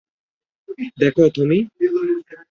[0.99, 1.59] দেখ, টমি।